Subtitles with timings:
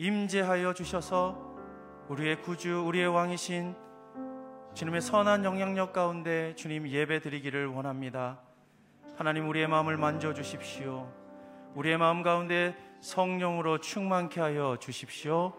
[0.00, 1.36] 임재하여 주셔서
[2.08, 3.74] 우리의 구주, 우리의 왕이신
[4.72, 8.40] 주님의 선한 영향력 가운데 주님 예배 드리기를 원합니다.
[9.18, 11.06] 하나님 우리의 마음을 만져 주십시오.
[11.74, 15.52] 우리의 마음 가운데 성령으로 충만케 하여 주십시오.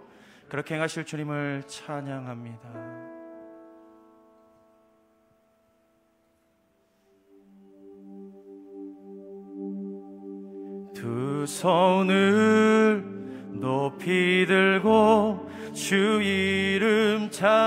[0.49, 2.69] 그렇게 행하실 주님을 찬양합니다.
[10.95, 13.20] 두 손을
[13.61, 17.61] 높이 들고 주 이름 찬양.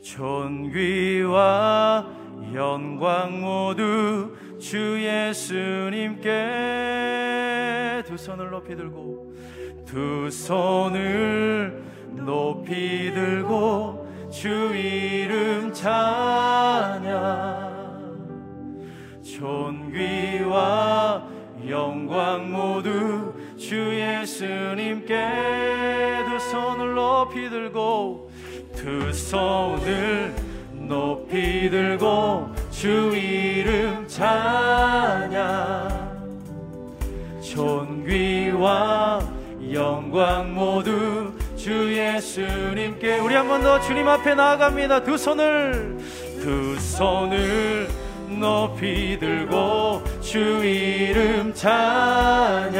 [0.00, 2.06] 존귀와
[2.54, 6.30] 영광 모두 주 예수님께
[8.06, 9.34] 두 손을 높이 들고
[9.84, 11.82] 두 손을
[12.12, 17.64] 높이 들고 주 이름 찬양.
[19.24, 21.33] 존귀와
[21.68, 25.14] 영광 모두 주 예수님께
[26.28, 28.30] 두 손을 높이 들고
[28.76, 30.34] 두 손을
[30.72, 36.04] 높이 들고 주 이름 찬양.
[37.42, 39.20] 존귀와
[39.72, 45.04] 영광 모두 주 예수님께 우리 한 번 더 주님 앞에 나아갑니다.
[45.04, 45.96] 두 손을
[46.42, 47.88] 두 손을
[48.28, 50.02] 높이 들고
[50.34, 52.74] 주 이름 찬양.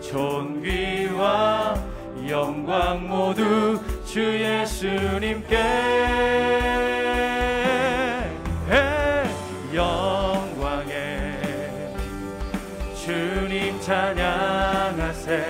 [0.00, 1.74] 존귀와
[2.28, 5.56] 영광 모두 주 예수님께.
[9.74, 11.40] 영광에.
[12.94, 15.44] 주님 찬양하세.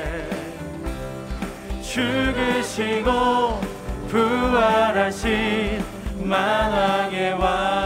[1.83, 3.61] 죽으시고
[4.09, 5.85] 부활하신
[6.25, 7.78] 만왕의 왕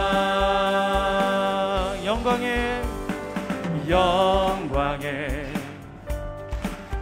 [3.93, 5.53] 영광에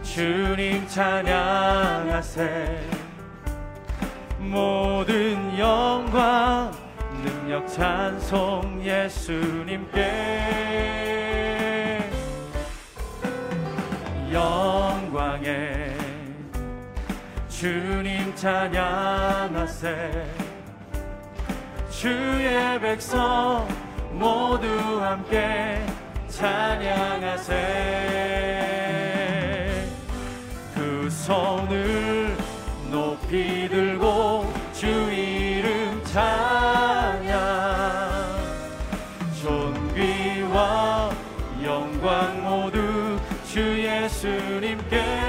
[0.02, 2.86] 주님 찬양하세.
[4.38, 6.70] 모든 영광
[7.24, 10.02] 능력 찬송 예수님께.
[14.30, 15.96] 영광에
[17.48, 20.26] 주님 찬양하세.
[21.88, 23.66] 주의 백성
[24.12, 24.68] 모두
[25.00, 25.80] 함께
[26.42, 27.54] 찬양하세.
[30.74, 32.36] 그 손을
[32.90, 37.30] 높이 들고 주 이름 찬양.
[39.40, 41.12] 존귀와
[41.62, 45.22] 영광 모두 주 예수님께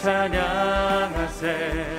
[0.00, 1.97] 찬양하세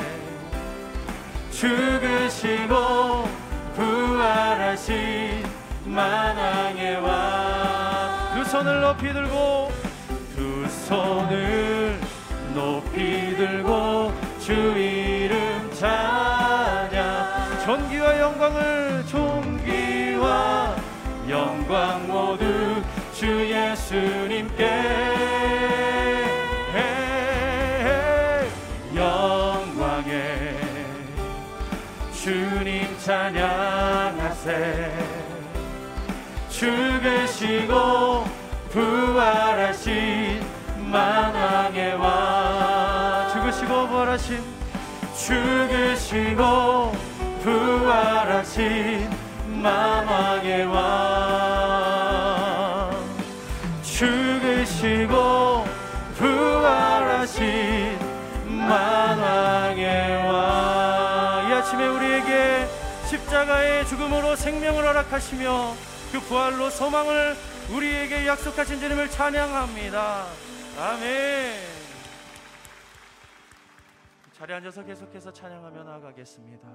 [1.60, 3.28] 죽으시고
[3.76, 5.44] 부활하신
[5.84, 9.70] 만왕의 왕두 손을 높이 들고
[10.38, 12.00] 두 손을
[12.54, 17.60] 높이 들고 주 이름 찬양.
[17.66, 20.76] 존귀와 영광을 존귀와
[21.28, 22.82] 영광 모두
[23.14, 25.39] 주 예수님께
[33.10, 34.94] 찬양하세.
[36.50, 37.74] 죽으시고
[38.70, 40.46] 부활하신
[40.92, 43.30] 만왕의 왕.
[43.34, 44.44] 죽으시고 부활하신
[45.18, 46.44] 죽으시고
[47.42, 49.10] 부활하신
[49.48, 50.80] 만왕의 왕.
[53.82, 55.66] 죽으시고
[56.16, 57.98] 부활하신
[58.46, 60.70] 만왕의 왕.
[61.60, 61.99] 아침에 우리에게
[63.10, 65.74] 십자가의 죽음으로 생명을 허락하시며
[66.12, 67.36] 그 부활로 소망을
[67.74, 70.28] 우리에게 약속하신 주님을 찬양합니다.
[70.78, 71.60] 아멘.
[74.34, 76.68] 자리에 앉아서 계속해서 찬양하며 나아가겠습니다.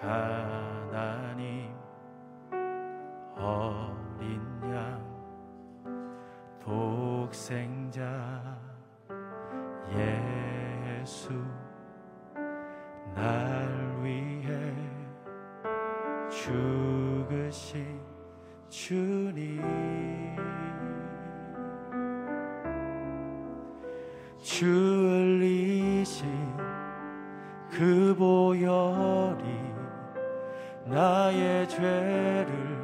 [0.00, 1.72] 하나님
[3.36, 4.42] 어린
[4.74, 5.00] 양
[6.64, 8.02] 독생자
[9.92, 10.49] 예
[11.04, 11.32] 수
[13.14, 13.68] 날
[14.02, 14.50] 위해
[16.30, 18.00] 죽으신
[18.68, 19.60] 주님.
[24.42, 26.28] 주 흘리신
[27.70, 29.44] 그 보혈이
[30.86, 32.80] 나의 죄를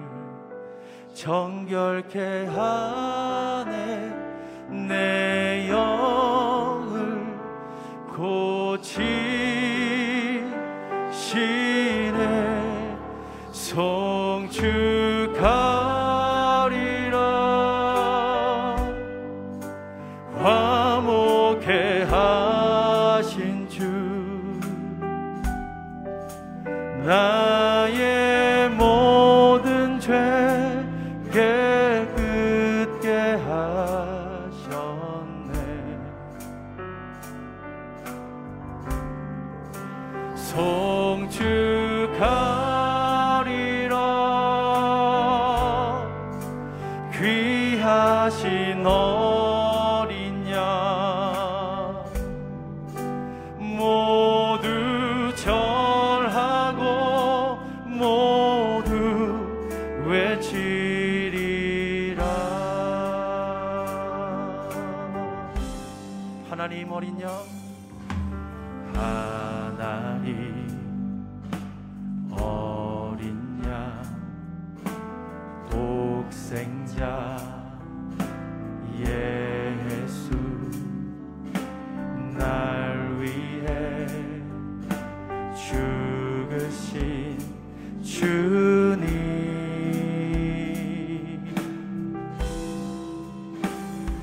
[1.15, 4.15] 정결케 하네.
[4.89, 5.26] 내
[8.97, 9.36] 고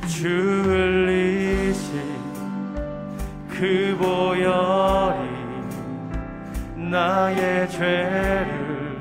[0.08, 1.10] 주을
[1.70, 2.02] 이신
[3.50, 5.30] 그 보혈이
[6.76, 8.98] 나의 죄를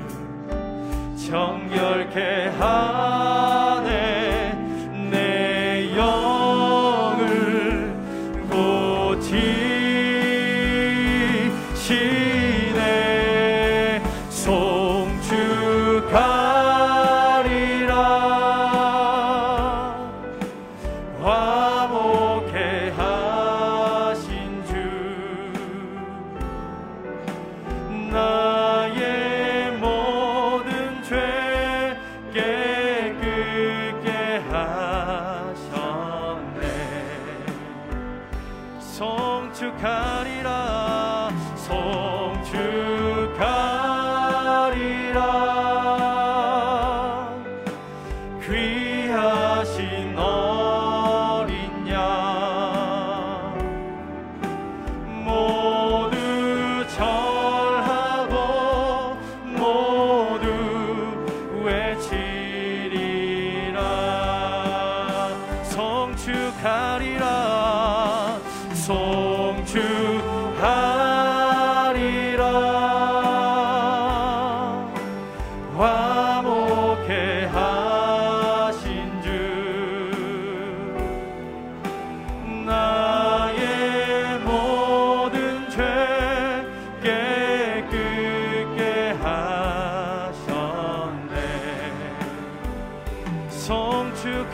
[1.17, 3.22] 정결케 하옵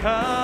[0.01, 0.38] 두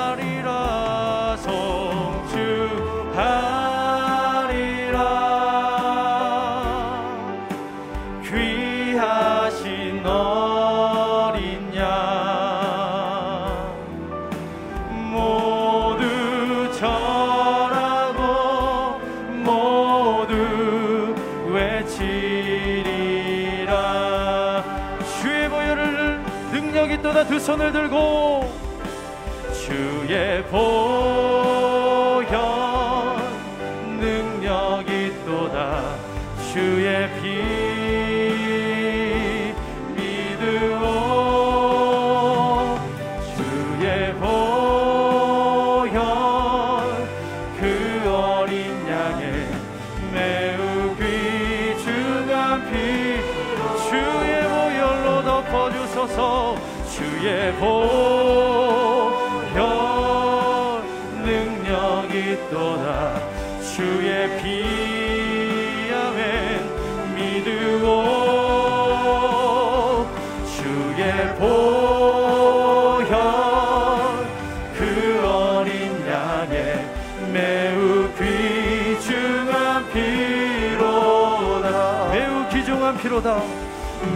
[83.26, 83.42] 피로다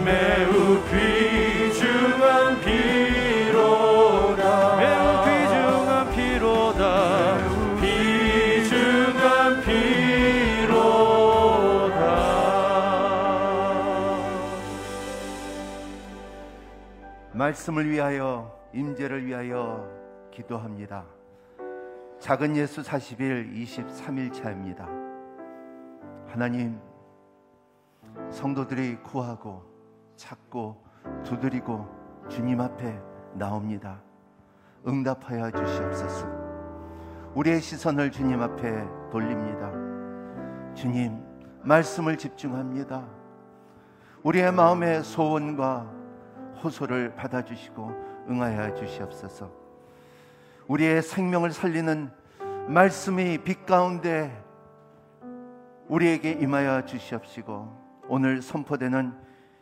[0.05, 4.43] 매우 귀중한 피로다
[4.77, 7.37] 매우 귀중한 피로다
[7.81, 10.77] 귀중한 피로다
[17.33, 19.89] 말씀을 위하여 임재를 위하여
[20.29, 21.03] 기도합니다.
[22.19, 24.87] 작은 예수 40일 23일 차입니다.
[26.27, 26.79] 하나님,
[28.31, 29.63] 성도들이 구하고
[30.15, 30.83] 찾고
[31.23, 31.87] 두드리고
[32.29, 32.99] 주님 앞에
[33.33, 34.01] 나옵니다.
[34.87, 36.27] 응답하여 주시옵소서.
[37.35, 39.71] 우리의 시선을 주님 앞에 돌립니다.
[40.73, 41.21] 주님,
[41.63, 43.05] 말씀을 집중합니다.
[44.23, 45.91] 우리의 마음의 소원과
[46.63, 47.91] 호소를 받아주시고
[48.29, 49.51] 응하여 주시옵소서.
[50.67, 52.11] 우리의 생명을 살리는
[52.67, 54.31] 말씀이 빛 가운데
[55.87, 59.13] 우리에게 임하여 주시옵시고 오늘 선포되는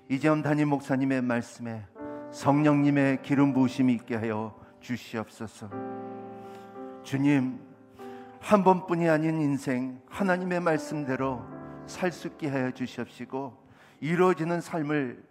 [0.07, 1.85] 이재원 담임 목사님의 말씀에
[2.31, 5.69] 성령님의 기름 부으심이 있게 하여 주시옵소서.
[7.03, 7.59] 주님,
[8.39, 11.43] 한 번뿐이 아닌 인생 하나님의 말씀대로
[11.87, 13.53] 살 수 있게 하여 주시옵시고
[13.99, 15.21] 이루어지는 삶을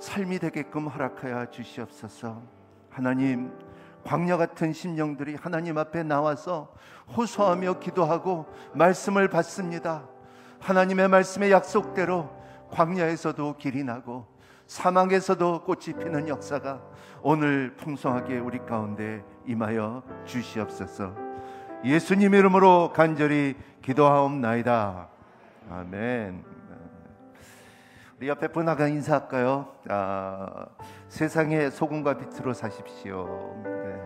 [0.00, 2.42] 삶이 되게끔 허락하여 주시옵소서.
[2.90, 3.52] 하나님,
[4.02, 6.74] 광야 같은 심령들이 하나님 앞에 나와서
[7.16, 10.17] 호소하며 기도하고 말씀을 받습니다.
[10.60, 12.30] 하나님의 말씀의 약속대로
[12.70, 14.26] 광야에서도 길이 나고
[14.66, 16.80] 사망에서도 꽃이 피는 역사가
[17.22, 21.14] 오늘 풍성하게 우리 가운데 임하여 주시옵소서.
[21.84, 25.08] 예수님 이름으로 간절히 기도하옵나이다.
[25.70, 26.44] 아멘.
[28.18, 29.74] 우리 옆에 분하가 인사할까요?
[29.88, 30.66] 아,
[31.08, 33.62] 세상의 소금과 빛으로 사십시오.
[33.64, 33.97] 네.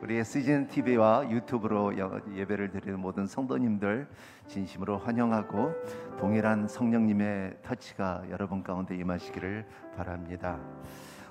[0.00, 1.92] 우리 SGN TV와 유튜브로
[2.36, 4.08] 예배를 드리는 모든 성도님들
[4.46, 5.74] 진심으로 환영하고
[6.20, 10.60] 동일한 성령님의 터치가 여러분 가운데 임하시기를 바랍니다.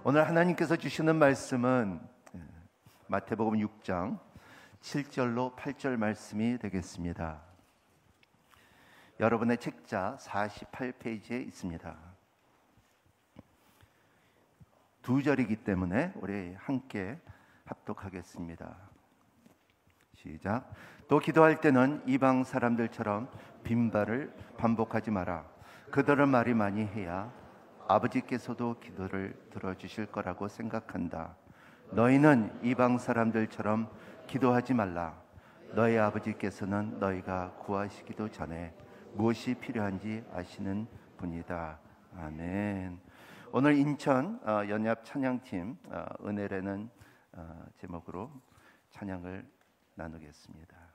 [0.04, 2.02] 오늘 하나님께서 주시는 말씀은
[3.08, 4.20] 마태복음 6장
[4.82, 7.42] 7절로 8절 말씀이 되겠습니다.
[9.22, 11.96] 여러분의 책자 48페이지에 있습니다.
[15.02, 17.18] 두 절이기 때문에 우리 함께
[17.68, 18.76] 합독하겠습니다.
[20.14, 20.74] 시작.
[21.08, 23.30] 또 기도할 때는 이방 사람들처럼
[23.64, 25.46] 빈발을 반복하지 마라.
[25.92, 27.32] 그들은 말이 많이 해야
[27.88, 31.36] 아버지께서도 기도를 들어주실 거라고 생각한다.
[31.92, 33.90] 너희는 이방 사람들처럼
[34.28, 35.22] 기도하지 말라.
[35.74, 38.74] 너희 아버지께서는 너희가 구하시기도 전에
[39.14, 41.80] 무엇이 필요한지 아시는 분이다.
[42.18, 43.00] 아멘.
[43.52, 46.97] 오늘 인천 어, 연합 찬양팀 어, 은혜라는 어,
[47.76, 48.32] 제목으로
[48.90, 49.50] 찬양을
[49.96, 50.87] 나누겠습니다.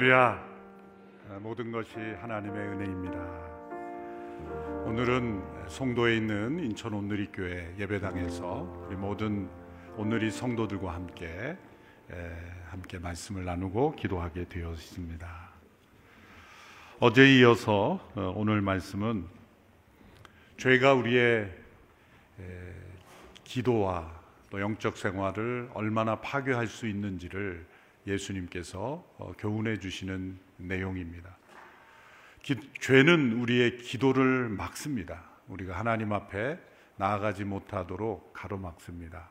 [0.00, 0.42] 할렐루야.
[1.40, 3.18] 모든 것이 하나님의 은혜입니다.
[4.86, 9.50] 오늘은 송도에 있는 인천 온누리교회 예배당에서 우리 모든
[9.98, 11.54] 온누리 성도들과 함께
[12.70, 15.50] 함께 말씀을 나누고 기도하게 되었습니다.
[17.00, 19.26] 어제 이어서 어, 오늘 말씀은
[20.56, 21.52] 죄가 우리의
[23.44, 27.66] 기도와 또 영적 생활을 얼마나 파괴할 수 있는지를
[28.06, 31.36] 예수님께서 어, 교훈해 주시는 내용입니다.
[32.42, 35.24] 기, 죄는 우리의 기도를 막습니다.
[35.48, 36.58] 우리가 하나님 앞에
[36.96, 39.30] 나아가지 못하도록 가로막습니다.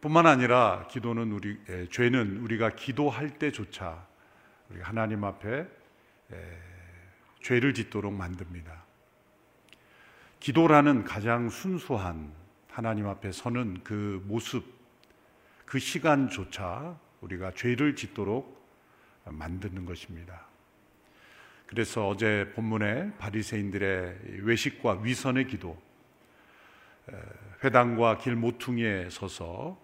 [0.00, 4.06] 뿐만 아니라 기도는 우리 에, 죄는 우리가 기도할 때조차
[4.70, 5.68] 우리 하나님 앞에
[6.32, 6.58] 에,
[7.42, 8.84] 죄를 짓도록 만듭니다.
[10.40, 12.32] 기도라는 가장 순수한
[12.70, 14.64] 하나님 앞에 서는 그 모습,
[15.70, 18.60] 그 시간조차 우리가 죄를 짓도록
[19.24, 20.48] 만드는 것입니다.
[21.66, 25.80] 그래서 어제 본문에 바리새인들의 외식과 위선의 기도,
[27.62, 29.80] 회당과 길 모퉁이에 서서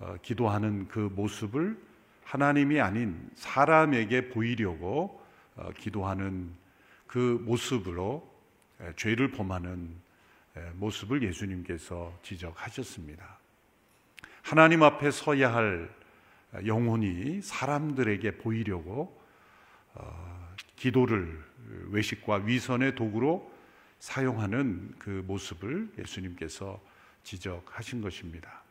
[0.00, 1.82] 어, 기도하는 그 모습을
[2.24, 5.24] 하나님이 아닌 사람에게 보이려고
[5.56, 6.52] 어, 기도하는
[7.06, 8.30] 그 모습으로
[8.96, 9.96] 죄를 범하는
[10.74, 13.41] 모습을 예수님께서 지적하셨습니다.
[14.42, 15.88] 하나님 앞에 서야 할
[16.66, 19.18] 영혼이 사람들에게 보이려고
[19.94, 21.42] 어, 기도를
[21.90, 23.50] 외식과 위선의 도구로
[24.00, 26.80] 사용하는 그 모습을 예수님께서
[27.22, 28.62] 지적하신 것입니다.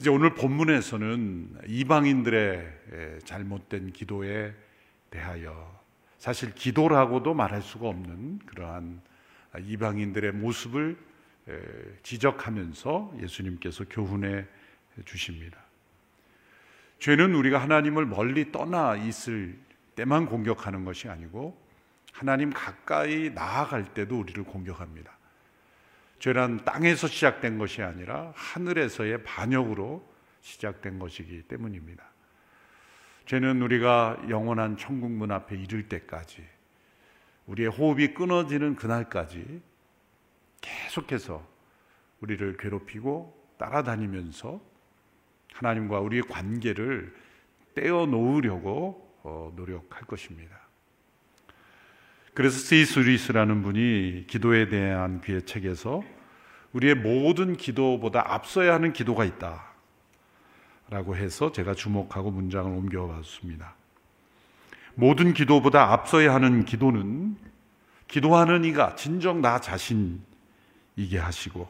[0.00, 4.54] 이제 오늘 본문에서는 이방인들의 잘못된 기도에
[5.10, 5.80] 대하여
[6.18, 9.00] 사실 기도라고도 말할 수가 없는 그러한
[9.60, 10.96] 이방인들의 모습을
[12.02, 14.44] 지적하면서 예수님께서 교훈해
[15.04, 15.58] 주십니다.
[16.98, 19.56] 죄는 우리가 하나님을 멀리 떠나 있을
[19.94, 21.60] 때만 공격하는 것이 아니고
[22.12, 25.16] 하나님 가까이 나아갈 때도 우리를 공격합니다.
[26.18, 32.04] 죄란 땅에서 시작된 것이 아니라 하늘에서의 반역으로 시작된 것이기 때문입니다.
[33.26, 36.44] 죄는 우리가 영원한 천국 문 앞에 이를 때까지
[37.46, 39.60] 우리의 호흡이 끊어지는 그날까지
[40.60, 41.46] 계속해서
[42.20, 44.60] 우리를 괴롭히고 따라다니면서
[45.54, 47.14] 하나님과 우리의 관계를
[47.74, 50.56] 떼어 놓으려고 어, 노력할 것입니다.
[52.34, 52.98] 그래서 C.S.
[52.98, 56.02] Lewis라는 분이 기도에 대한 그의 책에서
[56.72, 59.64] 우리의 모든 기도보다 앞서야 하는 기도가 있다.
[60.88, 63.74] 라고 해서 제가 주목하고 문장을 옮겨봤습니다.
[64.94, 67.36] 모든 기도보다 앞서야 하는 기도는
[68.06, 70.22] 기도하는 이가 진정 나 자신
[70.96, 71.68] 이게 하시고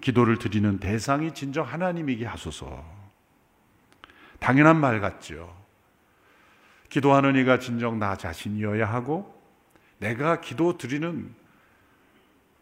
[0.00, 2.84] 기도를 드리는 대상이 진정 하나님이게 하소서.
[4.38, 5.54] 당연한 말 같죠.
[6.88, 9.34] 기도하는 이가 진정 나 자신이어야 하고
[9.98, 11.34] 내가 기도 드리는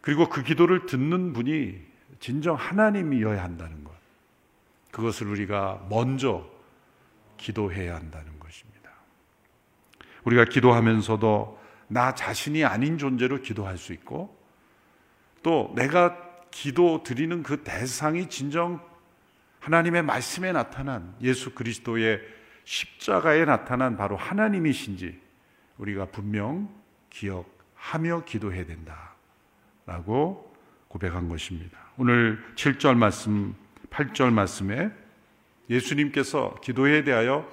[0.00, 1.80] 그리고 그 기도를 듣는 분이
[2.20, 3.92] 진정 하나님이어야 한다는 것.
[4.90, 6.48] 그것을 우리가 먼저
[7.36, 8.90] 기도해야 한다는 것입니다.
[10.24, 14.43] 우리가 기도하면서도 나 자신이 아닌 존재로 기도할 수 있고
[15.44, 16.16] 또 내가
[16.50, 18.80] 기도 드리는 그 대상이 진정
[19.60, 22.20] 하나님의 말씀에 나타난 예수 그리스도의
[22.64, 25.20] 십자가에 나타난 바로 하나님이신지
[25.76, 26.68] 우리가 분명
[27.10, 29.14] 기억하며 기도해야 된다
[29.86, 30.54] 라고
[30.88, 31.78] 고백한 것입니다.
[31.98, 33.54] 오늘 7절 말씀,
[33.90, 34.90] 8절 말씀에
[35.68, 37.46] 예수님께서 기도에 대하여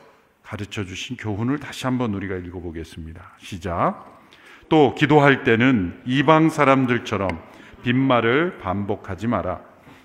[0.44, 3.34] 가르쳐 주신 교훈을 다시 한번 우리가 읽어보겠습니다.
[3.40, 4.22] 시작.
[4.70, 7.52] 또 기도할 때는 이방 사람들처럼
[7.84, 9.62] 빈말을 반복하지 마라.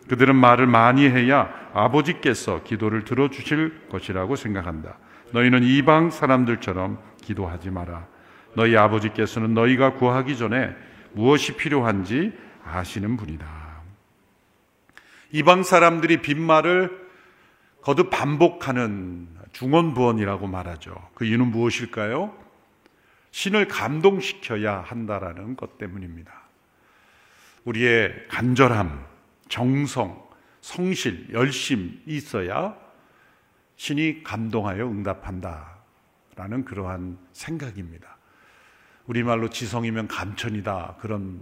[0.09, 4.99] 그들은 말을 많이 해야 아버지께서 기도를 들어주실 것이라고 생각한다.
[5.33, 8.07] 너희는 이방 사람들처럼 기도하지 마라.
[8.55, 10.75] 너희 아버지께서는 너희가 구하기 전에
[11.13, 12.33] 무엇이 필요한지
[12.65, 13.47] 아시는 분이다.
[15.33, 17.07] 이방 사람들이 빈말을
[17.83, 20.95] 거듭 반복하는 중언부언이라고 말하죠.
[21.15, 22.35] 그 이유는 무엇일까요?
[23.31, 26.46] 신을 감동시켜야 한다라는 것 때문입니다.
[27.67, 29.05] 우리의 간절함,
[29.49, 30.25] 정성,
[30.61, 32.77] 성실, 열심이 있어야
[33.77, 35.77] 신이 감동하여 응답한다
[36.37, 38.17] 라는 그러한 생각입니다.
[39.07, 41.41] 우리말로 지성이면 감천이다 그런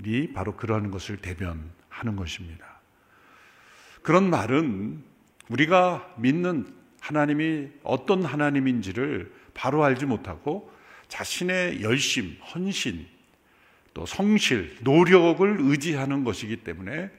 [0.00, 2.80] 말이 바로 그러한 것을 대변하는 것입니다.
[4.02, 5.02] 그런 말은
[5.48, 10.72] 우리가 믿는 하나님이 어떤 하나님인지를 바로 알지 못하고
[11.08, 13.06] 자신의 열심, 헌신,
[13.94, 17.10] 또 성실, 노력을 의지하는 것이기 때문에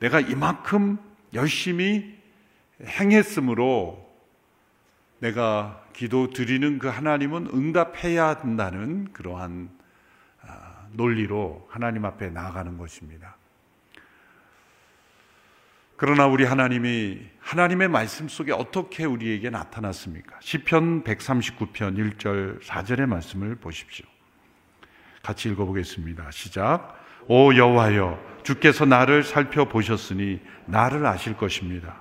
[0.00, 0.98] 내가 이만큼
[1.34, 2.18] 열심히
[2.82, 4.10] 행했으므로
[5.18, 9.70] 내가 기도 드리는 그 하나님은 응답해야 한다는 그러한
[10.42, 13.36] 아, 논리로 하나님 앞에 나아가는 것입니다.
[15.96, 20.36] 그러나 우리 하나님이 하나님의 말씀 속에 어떻게 우리에게 나타났습니까?
[20.40, 24.11] 시편 139편 1절 4절의 말씀을 보십시오.
[25.22, 26.30] 같이 읽어보겠습니다.
[26.30, 27.00] 시작.
[27.28, 32.00] 오 여호와여 주께서 나를 살펴보셨으니 나를 아실 것입니다.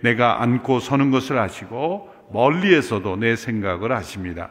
[0.00, 4.50] 내가 앉고 서는 것을 아시고 멀리에서도 내 생각을 아십니다.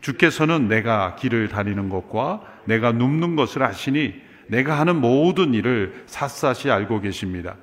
[0.00, 7.00] 주께서는 내가 길을 다니는 것과 내가 눕는 것을 아시니 내가 하는 모든 일을 샅샅이 알고
[7.00, 7.56] 계십니다.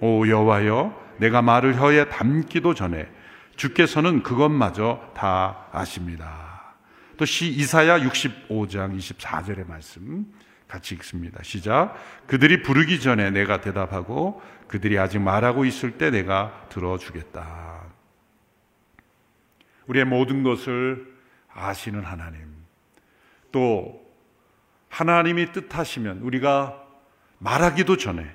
[0.00, 3.06] 오 여호와여 내가 말을 혀에 담기도 전에
[3.56, 6.49] 주께서는 그것마저 다 아십니다.
[7.20, 10.24] 또 시 이사야 65장 24절의 말씀
[10.66, 11.42] 같이 읽습니다.
[11.42, 11.94] 시작.
[12.26, 17.82] 그들이 부르기 전에 내가 대답하고 그들이 아직 말하고 있을 때 내가 들어주겠다.
[19.86, 21.14] 우리의 모든 것을
[21.52, 22.40] 아시는 하나님.
[23.52, 24.00] 또
[24.88, 26.82] 하나님이 뜻하시면 우리가
[27.36, 28.34] 말하기도 전에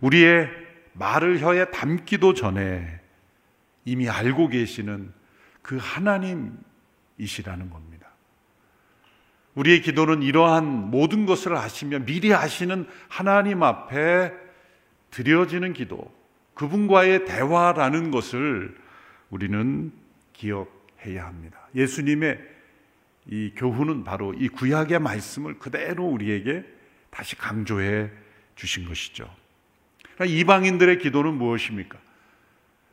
[0.00, 0.48] 우리의
[0.94, 2.98] 말을 혀에 담기도 전에
[3.84, 5.12] 이미 알고 계시는
[5.60, 7.95] 그 하나님이시라는 겁니다.
[9.56, 14.32] 우리의 기도는 이러한 모든 것을 아시며 미리 아시는 하나님 앞에
[15.10, 16.14] 드려지는 기도,
[16.54, 18.76] 그분과의 대화라는 것을
[19.30, 19.92] 우리는
[20.34, 21.58] 기억해야 합니다.
[21.74, 22.38] 예수님의
[23.28, 26.64] 이 교훈은 바로 이 구약의 말씀을 그대로 우리에게
[27.10, 28.10] 다시 강조해
[28.54, 29.28] 주신 것이죠.
[30.24, 31.98] 이방인들의 기도는 무엇입니까?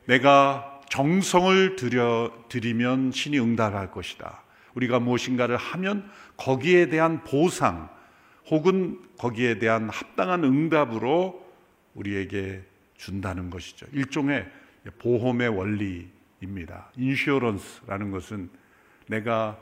[0.06, 4.43] 내가 정성을 들여 드리면 신이 응답할 것이다.
[4.74, 7.88] 우리가 무엇인가를 하면 거기에 대한 보상
[8.50, 11.44] 혹은 거기에 대한 합당한 응답으로
[11.94, 12.62] 우리에게
[12.96, 13.86] 준다는 것이죠.
[13.92, 14.46] 일종의
[14.98, 16.90] 보험의 원리입니다.
[16.96, 18.50] 인슈어런스라는 것은
[19.06, 19.58] 내가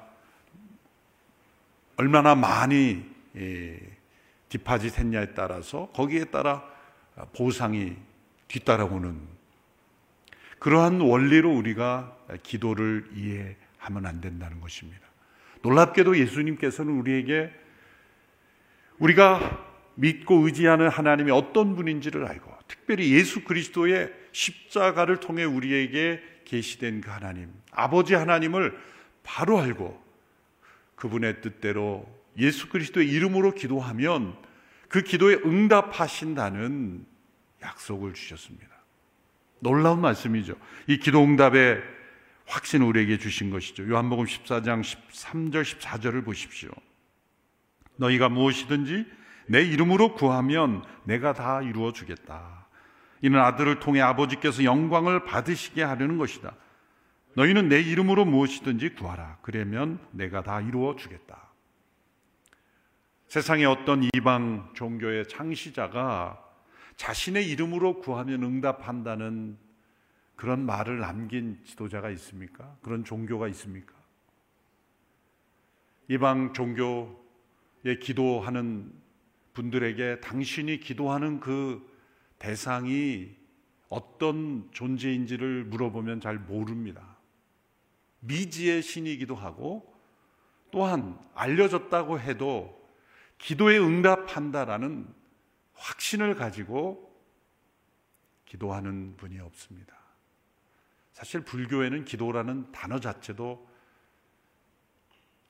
[1.96, 3.04] 얼마나 많이
[4.48, 6.64] 디파짓 했냐에 따라서 거기에 따라
[7.36, 7.96] 보상이
[8.48, 9.20] 뒤따라오는
[10.58, 15.00] 그러한 원리로 우리가 기도를 이해 하면 안 된다는 것입니다.
[15.62, 17.52] 놀랍게도 예수님께서는 우리에게
[18.98, 27.10] 우리가 믿고 의지하는 하나님이 어떤 분인지를 알고 특별히 예수 그리스도의 십자가를 통해 우리에게 계시된 그
[27.10, 28.78] 하나님, 아버지 하나님을
[29.22, 30.02] 바로 알고
[30.96, 34.36] 그분의 뜻대로 예수 그리스도의 이름으로 기도하면
[34.88, 37.04] 그 기도에 응답하신다는
[37.62, 38.68] 약속을 주셨습니다.
[39.60, 40.54] 놀라운 말씀이죠.
[40.86, 41.82] 이 기도 응답의
[42.46, 43.88] 확신을 우리에게 주신 것이죠.
[43.88, 46.70] 요한복음 14장 13절 14절을 보십시오.
[47.96, 49.06] 너희가 무엇이든지
[49.48, 52.66] 내 이름으로 구하면 내가 다 이루어 주겠다.
[53.20, 56.54] 이는 아들을 통해 아버지께서 영광을 받으시게 하려는 것이다.
[57.34, 59.38] 너희는 내 이름으로 무엇이든지 구하라.
[59.42, 61.50] 그러면 내가 다 이루어 주겠다.
[63.28, 66.38] 세상의 어떤 이방 종교의 창시자가
[66.96, 69.56] 자신의 이름으로 구하면 응답한다는
[70.42, 72.76] 그런 말을 남긴 지도자가 있습니까?
[72.82, 73.94] 그런 종교가 있습니까?
[76.08, 78.92] 이방 종교에 기도하는
[79.54, 81.88] 분들에게 당신이 기도하는 그
[82.40, 83.36] 대상이
[83.88, 87.18] 어떤 존재인지를 물어보면 잘 모릅니다.
[88.18, 89.94] 미지의 신이기도 하고
[90.72, 92.84] 또한 알려졌다고 해도
[93.38, 95.06] 기도에 응답한다라는
[95.74, 97.16] 확신을 가지고
[98.44, 100.01] 기도하는 분이 없습니다.
[101.12, 103.68] 사실 불교에는 기도라는 단어 자체도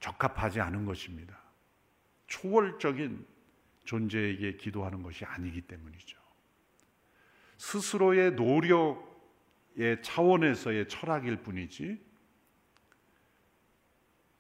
[0.01, 1.41] 적합하지 않은 것입니다.
[2.27, 3.27] 초월적인
[3.85, 6.19] 존재에게 기도하는 것이 아니기 때문이죠.
[7.59, 12.05] 스스로의 노력의 차원에서의 철학일 뿐이지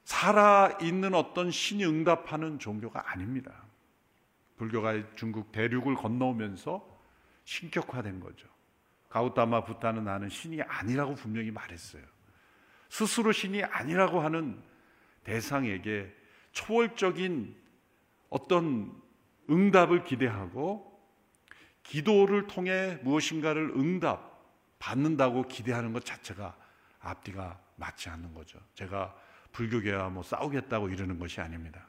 [0.04, 3.64] 살아있는 어떤 신이 응답하는 종교가 아닙니다.
[4.56, 6.86] 불교가 중국 대륙을 건너오면서
[7.44, 8.51] 신격화된 거죠.
[9.12, 12.02] 가우타마 부타는 나는 신이 아니라고 분명히 말했어요.
[12.88, 14.58] 스스로 신이 아니라고 하는
[15.24, 16.10] 대상에게
[16.52, 17.54] 초월적인
[18.30, 18.90] 어떤
[19.50, 20.90] 응답을 기대하고
[21.82, 24.32] 기도를 통해 무엇인가를 응답
[24.78, 26.56] 받는다고 기대하는 것 자체가
[27.00, 28.58] 앞뒤가 맞지 않는 거죠.
[28.74, 29.14] 제가
[29.52, 31.86] 불교계와 뭐 싸우겠다고 이러는 것이 아닙니다.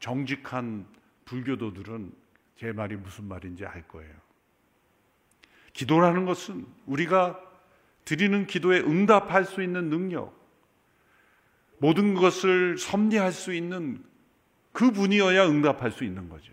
[0.00, 0.84] 정직한
[1.26, 2.12] 불교도들은
[2.56, 4.31] 제 말이 무슨 말인지 알 거예요.
[5.72, 7.38] 기도라는 것은 우리가
[8.04, 10.34] 드리는 기도에 응답할 수 있는 능력,
[11.78, 14.02] 모든 것을 섭리할 수 있는
[14.72, 16.52] 그 분이어야 응답할 수 있는 거죠.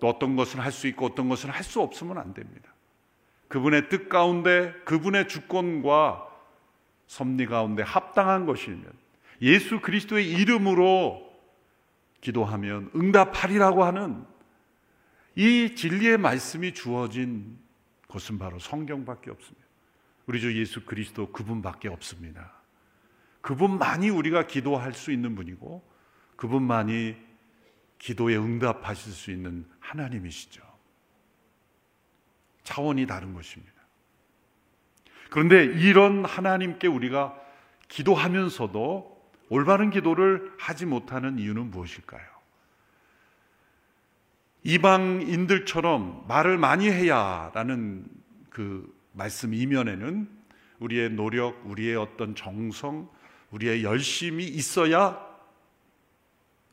[0.00, 2.72] 또 어떤 것을 할수 있고 어떤 것을 할수 없으면 안 됩니다.
[3.48, 6.28] 그분의 뜻 가운데 그분의 주권과
[7.06, 8.84] 섭리 가운데 합당한 것이면
[9.42, 11.32] 예수 그리스도의 이름으로
[12.20, 14.24] 기도하면 응답하리라고 하는
[15.36, 17.58] 이 진리의 말씀이 주어진
[18.08, 19.66] 것은 바로 성경밖에 없습니다.
[20.26, 22.52] 우리 주 예수 그리스도 그분밖에 없습니다.
[23.40, 25.86] 그분만이 우리가 기도할 수 있는 분이고
[26.36, 27.16] 그분만이
[27.98, 30.62] 기도에 응답하실 수 있는 하나님이시죠.
[32.62, 33.72] 차원이 다른 것입니다.
[35.30, 37.38] 그런데 이런 하나님께 우리가
[37.88, 39.14] 기도하면서도
[39.50, 42.33] 올바른 기도를 하지 못하는 이유는 무엇일까요?
[44.64, 48.06] 이방인들처럼 말을 많이 해야라는
[48.50, 50.28] 그 말씀 이면에는
[50.80, 53.08] 우리의 노력, 우리의 어떤 정성,
[53.50, 55.22] 우리의 열심이 있어야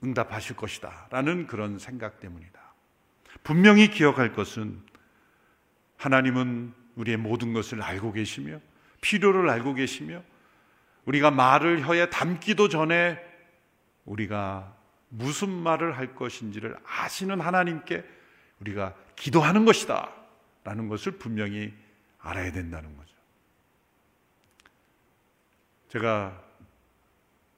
[0.04, 1.08] 응답하실 것이다.
[1.12, 2.60] 라는 그런 생각 때문이다.
[3.44, 4.82] 분명히 기억할 것은
[5.98, 8.60] 하나님은 우리의 모든 것을 알고 계시며
[9.02, 10.24] 필요를 알고 계시며
[11.06, 13.20] 우리가 말을 혀에 담기도 전에
[14.06, 14.76] 우리가
[15.14, 18.04] 무슨 말을 할 것인지를 아시는 하나님께
[18.62, 20.10] 우리가 기도하는 것이다.
[20.64, 21.74] 라는 것을 분명히
[22.20, 23.16] 알아야 된다는 거죠.
[25.90, 26.42] 제가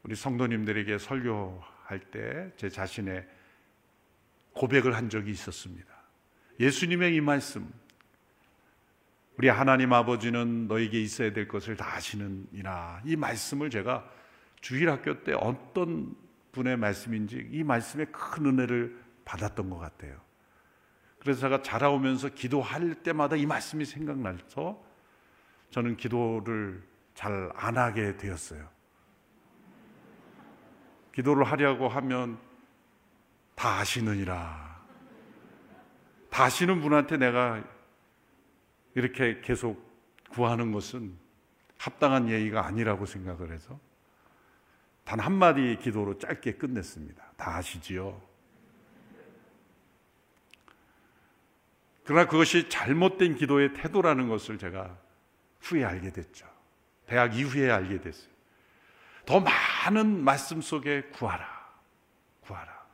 [0.03, 3.27] 우리 성도님들에게 설교할 때 제 자신의
[4.53, 5.93] 고백을 한 적이 있었습니다.
[6.59, 7.71] 예수님의 이 말씀,
[9.37, 13.01] 우리 하나님 아버지는 너에게 있어야 될 것을 다 아시느니라.
[13.05, 14.09] 이 말씀을 제가
[14.61, 16.15] 주일학교 때 어떤
[16.53, 20.21] 분의 말씀인지 이 말씀에 큰 은혜를 받았던 것 같아요.
[21.19, 24.81] 그래서 제가 자라오면서 기도할 때마다 이 말씀이 생각나서
[25.71, 26.81] 저는 기도를
[27.15, 28.67] 잘 안 하게 되었어요.
[31.13, 32.39] 기도를 하려고 하면
[33.55, 34.81] 다 아시느니라.
[36.29, 37.63] 다 아시는 분한테 내가
[38.95, 39.91] 이렇게 계속
[40.31, 41.15] 구하는 것은
[41.77, 43.79] 합당한 예의가 아니라고 생각을 해서
[45.03, 47.23] 단 한마디 기도로 짧게 끝냈습니다.
[47.37, 48.21] 다 아시지요?
[52.05, 54.97] 그러나 그것이 잘못된 기도의 태도라는 것을 제가
[55.61, 56.45] 후에 알게 됐죠.
[57.05, 58.31] 대학 이후에 알게 됐어요.
[59.25, 61.47] 더 많은 말씀 속에 구하라.
[62.41, 62.85] 구하라.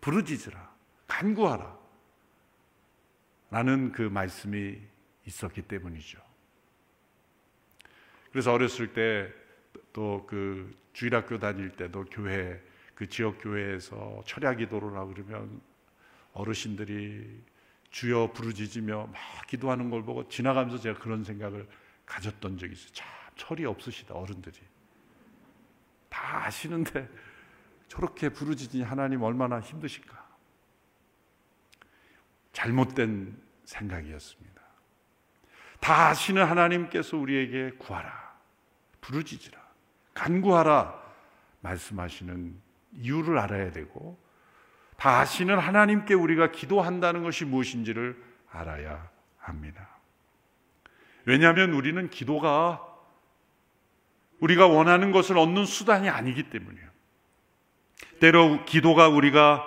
[0.00, 0.74] 부르짖으라.
[1.06, 1.78] 간구하라.
[3.50, 4.80] 라는 그 말씀이
[5.26, 6.20] 있었기 때문이죠.
[8.32, 9.32] 그래서 어렸을 때
[9.94, 12.60] 또 그 주일학교 다닐 때도 교회
[12.94, 15.62] 그 지역 교회에서 철야 하고 그러면
[16.34, 17.42] 어르신들이
[17.90, 21.66] 주여 부르짖으며 막 기도하는 걸 보고 지나가면서 제가 그런 생각을
[22.04, 22.92] 가졌던 적이 있어요.
[22.92, 24.56] 참 철이 없으시다 어른들이
[26.08, 27.08] 다 아시는데
[27.88, 30.24] 저렇게 부르짖으니 하나님 얼마나 힘드실까?
[32.52, 34.62] 잘못된 생각이었습니다.
[35.80, 38.38] 다 아시는 하나님께서 우리에게 구하라,
[39.00, 39.63] 부르짖으라,
[40.14, 40.94] 간구하라
[41.60, 42.54] 말씀하시는
[42.94, 44.18] 이유를 알아야 되고
[44.96, 48.16] 다 아시는 하나님께 우리가 기도한다는 것이 무엇인지를
[48.50, 49.88] 알아야 합니다.
[51.24, 52.80] 왜냐하면 우리는 기도가
[54.40, 56.88] 우리가 원하는 것을 얻는 수단이 아니기 때문이에요.
[58.20, 59.64] 때로 기도가 우리가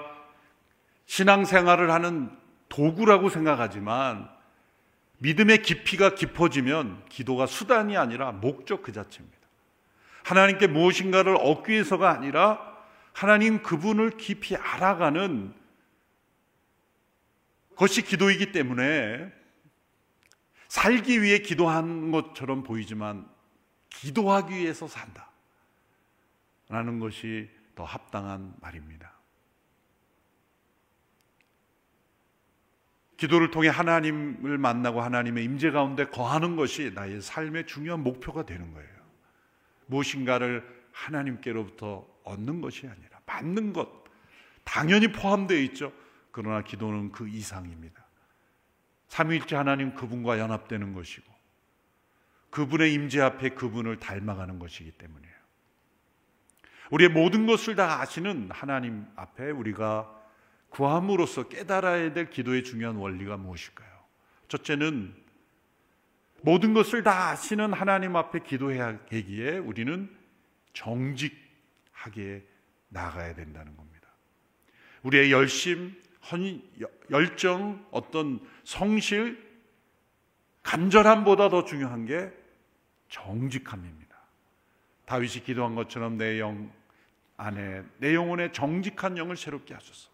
[1.05, 2.29] 신앙생활을 하는
[2.69, 4.29] 도구라고 생각하지만
[5.19, 9.36] 믿음의 깊이가 깊어지면 기도가 수단이 아니라 목적 그 자체입니다.
[10.27, 12.59] 하나님께 무엇인가를 얻기 위해서가 아니라
[13.13, 15.53] 하나님 그분을 깊이 알아가는
[17.77, 19.31] 것이 기도이기 때문에
[20.67, 23.25] 살기 위해 기도한 것처럼 보이지만
[23.89, 25.29] 기도하기 위해서 산다.
[26.67, 29.13] 라는 것이 더 합당한 말입니다.
[33.15, 38.96] 기도를 통해 하나님을 만나고 하나님의 임재 가운데 거하는 것이 나의 삶의 중요한 목표가 되는 거예요.
[39.87, 43.89] 무엇인가를 하나님께로부터 얻는 것이 아니라 받는 것
[44.63, 45.93] 당연히 포함되어 있죠.
[46.31, 48.05] 그러나 기도는 그 이상입니다.
[49.07, 51.25] 삼위일체 하나님 그분과 연합되는 것이고
[52.49, 55.35] 그분의 임재 앞에 그분을 닮아가는 것이기 때문이에요.
[56.91, 60.13] 우리의 모든 것을 다 아시는 하나님 앞에 우리가
[60.69, 63.89] 구함으로써 깨달아야 될 기도의 중요한 원리가 무엇일까요?
[64.47, 65.13] 첫째는
[66.47, 70.09] 모든 것을 다 아시는 하나님 앞에 기도해야 하기에 우리는
[70.71, 72.41] 정직하게
[72.87, 74.07] 나가야 된다는 겁니다.
[75.03, 75.93] 우리의 열심,
[76.31, 76.61] 헌,
[77.11, 79.45] 열정, 어떤 성실,
[80.63, 82.31] 간절함보다 더 중요한 게
[83.09, 84.15] 정직함입니다.
[85.05, 86.71] 다윗이 기도한 것처럼 내 영
[87.35, 90.09] 안에 내 영혼의 정직한 영을 새롭게 하소서.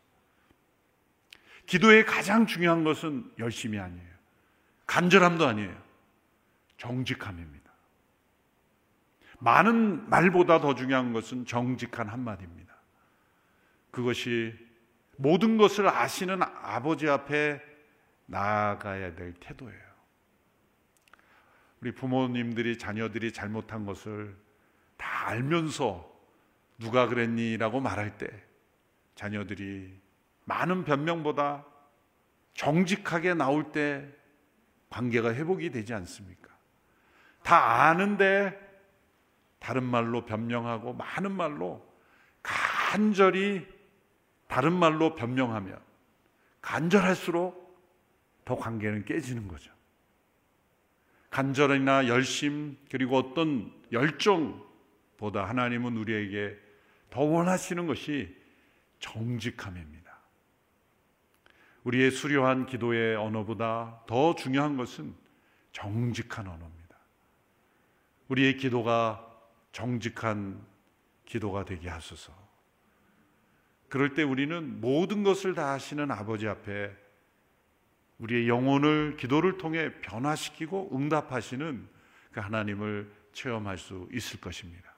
[1.67, 4.13] 기도의 가장 중요한 것은 열심이 아니에요.
[4.87, 5.92] 간절함도 아니에요.
[6.83, 7.71] 정직함입니다.
[9.39, 12.73] 많은 말보다 더 중요한 것은 정직한 한마디입니다.
[13.91, 14.53] 그것이
[15.15, 17.61] 모든 것을 아시는 아버지 앞에
[18.25, 19.81] 나아가야 될 태도예요.
[21.79, 24.35] 우리 부모님들이 자녀들이 잘못한 것을
[24.97, 26.11] 다 알면서
[26.79, 28.27] 누가 그랬니라고 말할 때
[29.15, 30.01] 자녀들이
[30.45, 31.65] 많은 변명보다
[32.53, 34.07] 정직하게 나올 때
[34.89, 36.52] 관계가 회복이 되지 않습니까?
[37.43, 38.60] 다 아는데
[39.60, 41.86] 다른 말로 변명하고 많은 말로
[42.41, 43.65] 간절히
[44.47, 45.79] 다른 말로 변명하면
[46.62, 47.63] 간절할수록
[48.45, 49.71] 더 관계는 깨지는 거죠.
[51.29, 56.58] 간절이나 열심 그리고 어떤 열정보다 하나님은 우리에게
[57.10, 58.36] 더 원하시는 것이
[58.99, 60.03] 정직함입니다.
[61.84, 65.13] 우리의 수려한 기도의 언어보다 더 중요한 것은
[65.71, 66.82] 정직한 언어입니다.
[68.33, 69.23] 우리의 기도가
[69.71, 70.59] 정직한
[71.25, 72.33] 기도가 되게 하소서.
[73.89, 76.91] 그럴 때 우리는 모든 것을 다 하시는 아버지 앞에
[78.17, 81.87] 우리의 영혼을 기도를 통해 변화시키고 응답하시는
[82.31, 84.91] 그 하나님을 체험할 수 있을 것입니다.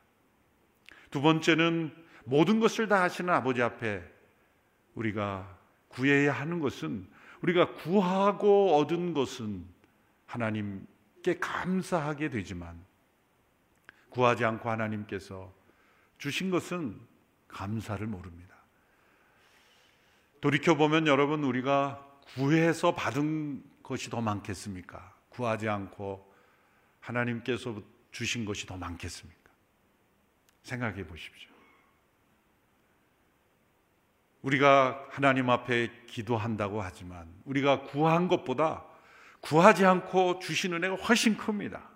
[1.11, 4.01] 두 번째는 모든 것을 다 하시는 아버지 앞에
[4.93, 5.57] 우리가
[5.89, 7.05] 구해야 하는 것은
[7.41, 9.65] 우리가 구하고 얻은 것은
[10.25, 12.85] 하나님께 감사하게 되지만
[14.15, 15.53] 구하지 않고 하나님께서
[16.17, 16.97] 주신 것은
[17.49, 18.55] 감사를 모릅니다.
[20.39, 22.01] 돌이켜보면 여러분 우리가
[22.33, 25.13] 구해서 받은 것이 더 많겠습니까?
[25.29, 26.33] 구하지 않고
[27.01, 29.51] 하나님께서 주신 것이 더 많겠습니까?
[30.63, 31.49] 생각해 보십시오.
[34.43, 38.85] 우리가 하나님 앞에 기도한다고 하지만 우리가 구한 것보다
[39.41, 41.94] 구하지 않고 주신 은혜가 훨씬 큽니다.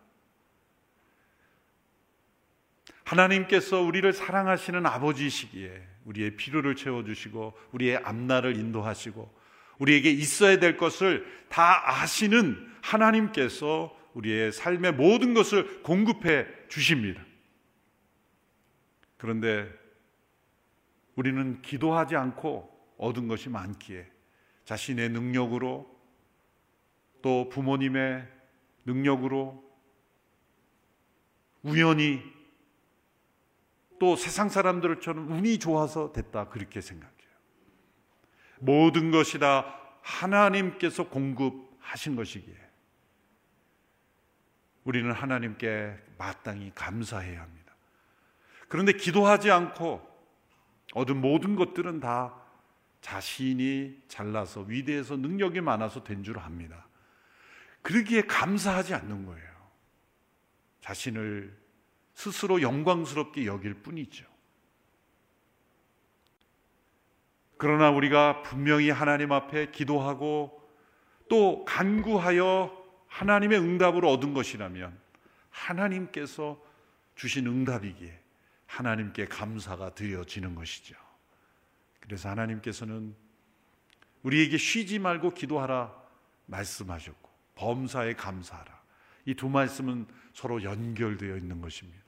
[3.10, 9.40] 하나님께서 우리를 사랑하시는 아버지시기에 우리의 필요를 채워주시고 우리의 앞날을 인도하시고
[9.80, 17.26] 우리에게 있어야 될 것을 다 아시는 하나님께서 우리의 삶의 모든 것을 공급해 주십니다.
[19.18, 19.68] 그런데
[21.16, 24.06] 우리는 기도하지 않고 얻은 것이 많기에
[24.66, 25.90] 자신의 능력으로
[27.24, 28.28] 또 부모님의
[28.86, 29.64] 능력으로
[31.64, 32.39] 우연히
[34.00, 37.18] 또 세상 사람들처럼 운이 좋아서 됐다 그렇게 생각해요.
[38.60, 42.56] 모든 것이 다 하나님께서 공급하신 것이기에
[44.86, 47.74] 우리는 하나님께 마땅히 감사해야 합니다.
[48.68, 50.08] 그런데 기도하지 않고
[50.94, 52.36] 얻은 모든 것들은 다
[53.02, 56.88] 자신이 잘나서 위대해서 능력이 많아서 된 줄 압니다.
[57.82, 59.50] 그러기에 감사하지 않는 거예요.
[60.82, 61.58] 자신을
[62.20, 64.26] 스스로 영광스럽게 여길 뿐이죠.
[67.58, 70.70] 그러나 우리가 분명히 하나님 앞에 기도하고
[71.30, 72.76] 또 간구하여
[73.08, 75.00] 하나님의 응답을 얻은 것이라면
[75.50, 76.62] 하나님께서
[77.16, 78.20] 주신 응답이기에
[78.66, 80.98] 하나님께 감사가 드려지는 것이죠.
[82.02, 83.16] 그래서 하나님께서는
[84.24, 85.96] 우리에게 쉬지 말고 기도하라
[86.48, 88.78] 말씀하셨고 범사에 감사하라.
[89.26, 91.99] 이 두 말씀은 서로 연결되어 있는 것입니다.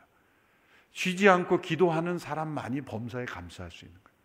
[0.91, 4.17] 쉬지 않고 기도하는 사람만이 범사에 감사할 수 있는 거예요.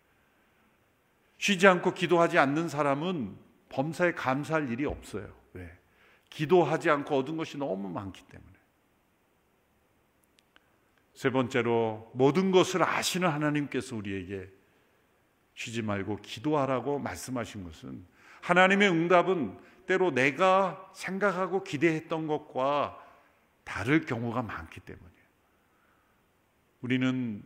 [1.37, 3.37] 쉬지 않고 기도하지 않는 사람은
[3.69, 5.33] 범사에 감사할 일이 없어요.
[5.53, 5.71] 왜?
[6.29, 8.57] 기도하지 않고 얻은 것이 너무 많기 때문에.
[11.13, 14.47] 세 번째로 모든 것을 아시는 하나님께서 우리에게
[15.55, 18.05] 쉬지 말고 기도하라고 말씀하신 것은
[18.41, 19.57] 하나님의 응답은
[19.87, 23.03] 때로 내가 생각하고 기대했던 것과
[23.63, 25.16] 다를 경우가 많기 때문이에요.
[26.81, 27.43] 우리는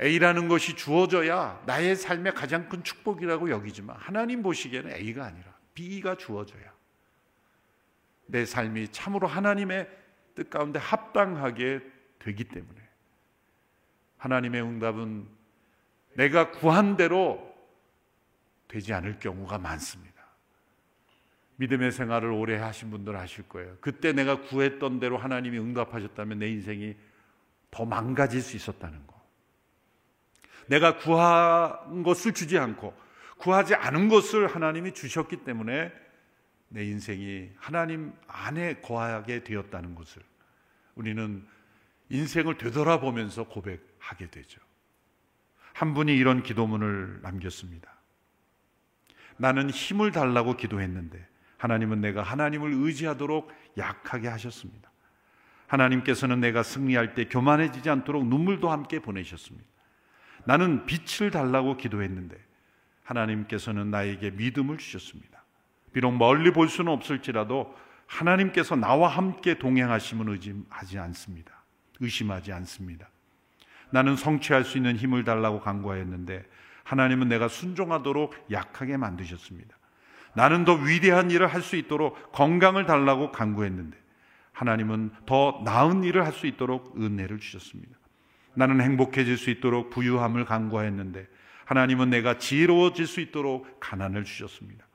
[0.00, 6.72] A라는 것이 주어져야 나의 삶의 가장 큰 축복이라고 여기지만 하나님 보시기에는 A가 아니라 B가 주어져야
[8.26, 9.88] 내 삶이 참으로 하나님의
[10.34, 11.80] 뜻 가운데 합당하게
[12.18, 12.80] 되기 때문에
[14.16, 15.28] 하나님의 응답은
[16.14, 17.52] 내가 구한 대로
[18.68, 20.12] 되지 않을 경우가 많습니다.
[21.56, 23.76] 믿음의 생활을 오래 하신 분들 아실 거예요.
[23.80, 26.96] 그때 내가 구했던 대로 하나님이 응답하셨다면 내 인생이
[27.72, 29.20] 더 망가질 수 있었다는 거.
[30.68, 32.94] 내가 구한 것을 주지 않고
[33.38, 35.90] 구하지 않은 것을 하나님이 주셨기 때문에
[36.68, 40.22] 내 인생이 하나님 안에 거하게 되었다는 것을
[40.94, 41.44] 우리는
[42.10, 44.60] 인생을 되돌아보면서 고백하게 되죠.
[45.72, 47.90] 한 분이 이런 기도문을 남겼습니다.
[49.38, 54.91] 나는 힘을 달라고 기도했는데 하나님은 내가 하나님을 의지하도록 약하게 하셨습니다.
[55.72, 59.66] 하나님께서는 내가 승리할 때 교만해지지 않도록 눈물도 함께 보내셨습니다.
[60.44, 62.36] 나는 빛을 달라고 기도했는데
[63.04, 65.42] 하나님께서는 나에게 믿음을 주셨습니다.
[65.92, 67.74] 비록 멀리 볼 수는 없을지라도
[68.06, 71.52] 하나님께서 나와 함께 동행하심은 의심하지 않습니다.
[72.00, 73.08] 의심하지 않습니다.
[73.90, 76.44] 나는 성취할 수 있는 힘을 달라고 간구하였는데
[76.84, 79.76] 하나님은 내가 순종하도록 약하게 만드셨습니다.
[80.34, 84.01] 나는 더 위대한 일을 할 수 있도록 건강을 달라고 간구했는데
[84.52, 87.96] 하나님은 더 나은 일을 할 수 있도록 은혜를 주셨습니다.
[88.54, 91.26] 나는 행복해질 수 있도록 부유함을 간구하였는데
[91.64, 94.86] 하나님은 내가 지혜로워질 수 있도록 가난을 주셨습니다.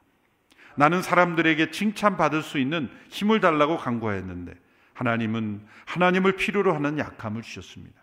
[0.75, 4.53] 나는 사람들에게 칭찬받을 수 있는 힘을 달라고 간구하였는데
[4.93, 7.99] 하나님은 하나님을 필요로 하는 약함을 주셨습니다.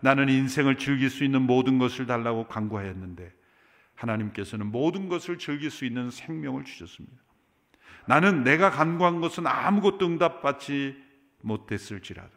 [0.00, 3.32] 나는 인생을 즐길 수 있는 모든 것을 달라고 간구하였는데
[3.94, 7.23] 하나님께서는 모든 것을 즐길 수 있는 생명을 주셨습니다.
[8.06, 11.02] 나는 내가 간구한 것은 아무것도 응답받지
[11.40, 12.30] 못했을지라도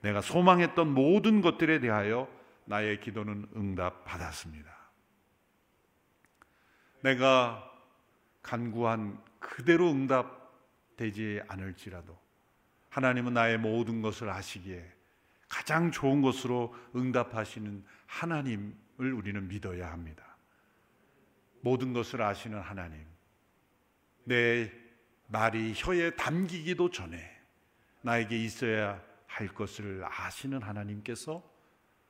[0.00, 2.28] 내가 소망했던 모든 것들에 대하여
[2.64, 4.70] 나의 기도는 응답받았습니다.
[7.02, 7.68] 내가
[8.42, 12.18] 간구한 그대로 응답되지 않을지라도
[12.90, 14.84] 하나님은 나의 모든 것을 아시기에
[15.48, 20.24] 가장 좋은 것으로 응답하시는 하나님을 우리는 믿어야 합니다.
[21.60, 23.06] 모든 것을 아시는 하나님.
[24.24, 24.70] 내
[25.32, 27.18] 말이 혀에 담기기도 전에
[28.02, 31.42] 나에게 있어야 할 것을 아시는 하나님께서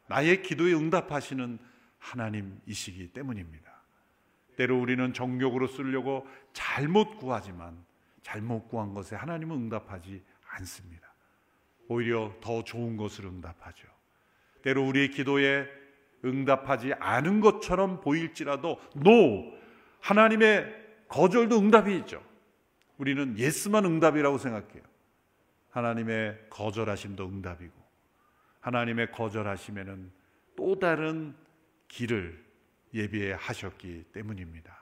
[0.08, 1.58] 나의 기도에 응답하시는
[1.98, 3.70] 하나님이시기 때문입니다.
[4.56, 7.84] 때로 우리는 정욕으로 쓰려고 잘못 구하지만
[8.22, 10.20] 잘못 구한 것에 하나님은 응답하지
[10.54, 11.14] 않습니다.
[11.86, 13.86] 오히려 더 좋은 것을 응답하죠.
[14.62, 15.68] 때로 우리의 기도에
[16.24, 19.56] 응답하지 않은 것처럼 보일지라도 노
[20.00, 22.31] 하나님의 거절도 응답이 있죠.
[22.98, 24.82] 우리는 예스만 응답이라고 생각해요.
[25.70, 27.72] 하나님의 거절하심도 응답이고
[28.60, 30.12] 하나님의 거절하심에는
[30.56, 31.34] 또 다른
[31.88, 32.44] 길을
[32.94, 34.76] 예비하셨기 때문입니다.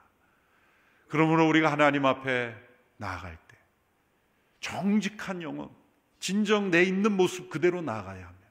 [1.08, 2.54] 그러므로 우리가 하나님 앞에
[2.96, 3.56] 나아갈 때
[4.61, 5.70] 정직한 영혼,
[6.18, 8.48] 진정 내 있는 모습 그대로 나아가야 합니다.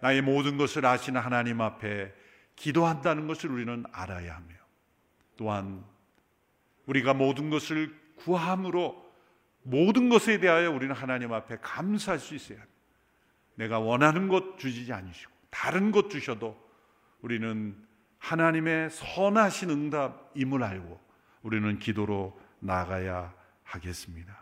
[0.00, 2.14] 나의 모든 것을 아시는 하나님 앞에
[2.56, 4.54] 기도한다는 것을 우리는 알아야 하며
[5.36, 5.84] 또한
[6.86, 9.10] 우리가 모든 것을 구함으로
[9.62, 12.78] 모든 것에 대하여 우리는 하나님 앞에 감사할 수 있어야 합니다.
[13.56, 16.56] 내가 원하는 것 주지 않으시고 다른 것 주셔도
[17.20, 17.76] 우리는
[18.18, 21.00] 하나님의 선하신 응답임을 알고
[21.42, 24.38] 우리는 기도로 나가야 하겠습니다.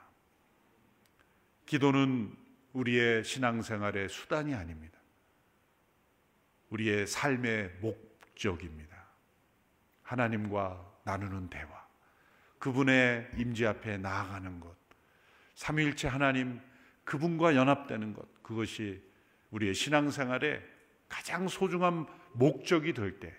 [1.67, 2.35] 기도는
[2.73, 4.99] 우리의 신앙생활의 수단이 아닙니다.
[6.71, 8.97] 우리의 삶의 목적입니다.
[10.03, 11.78] 하나님과 나누는 대화,
[12.59, 14.77] 그분의 임재 앞에 나아가는 것,
[15.55, 16.61] 삼위일체 하나님
[17.05, 19.03] 그분과 연합되는 것, 그것이
[19.51, 20.63] 우리의 신앙생활의
[21.09, 23.35] 가장 소중한 목적이 될 때,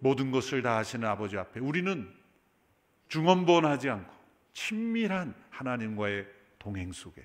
[0.00, 2.12] 모든 것을 다 하시는 아버지 앞에 우리는
[3.08, 4.12] 중언부언하지 않고
[4.52, 6.26] 친밀한 하나님과의
[6.58, 7.22] 동행 속에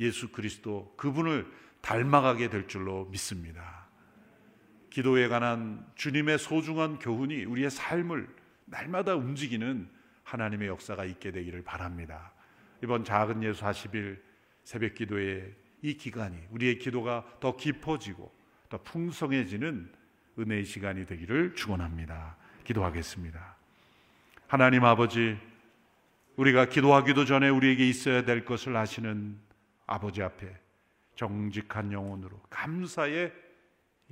[0.00, 1.46] 예수 그리스도 그분을
[1.82, 3.86] 닮아가게 될 줄로 믿습니다.
[4.90, 8.28] 기도에 관한 주님의 소중한 교훈이 우리의 삶을
[8.74, 9.88] 날마다 움직이는
[10.24, 12.32] 하나님의 역사가 있게 되기를 바랍니다.
[12.82, 14.20] 이번 작은 예수 40일
[14.64, 18.34] 새벽 기도의 이 기간이 우리의 기도가 더 깊어지고
[18.68, 19.92] 더 풍성해지는
[20.38, 22.36] 은혜의 시간이 되기를 축원합니다.
[22.64, 23.56] 기도하겠습니다.
[24.48, 25.38] 하나님 아버지
[26.36, 29.38] 우리가 기도하기도 전에 우리에게 있어야 될 것을 아시는
[29.86, 30.52] 아버지 앞에
[31.14, 33.32] 정직한 영혼으로 감사의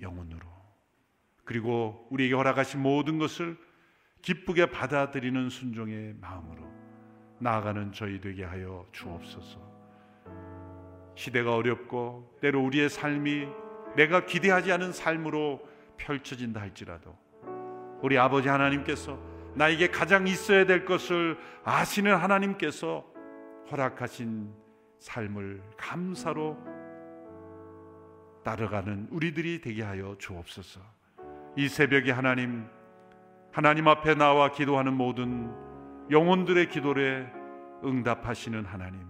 [0.01, 0.47] 영혼으로
[1.45, 3.59] 그리고 우리에게 허락하신 모든 것을
[4.23, 6.63] 기쁘게 받아들이는 순종의 마음으로
[7.39, 9.61] 나아가는 저희 되게 하여 주옵소서.
[11.15, 13.47] 시대가 어렵고 때로 우리의 삶이
[13.97, 15.61] 내가 기대하지 않은 삶으로
[15.97, 17.17] 펼쳐진다 할지라도
[18.01, 19.19] 우리 아버지 하나님께서
[19.55, 23.05] 나에게 가장 있어야 될 것을 아시는 하나님께서
[23.71, 24.53] 허락하신
[24.99, 26.57] 삶을 감사로
[28.45, 30.81] 따라가는 우리들이 되게 하여 주옵소서.
[31.57, 32.67] 이 새벽에 하나님
[33.53, 35.53] 하나님 앞에 나와 기도하는 모든
[36.11, 37.27] 영혼들의 기도에
[37.85, 39.03] 응답하시는 하나님.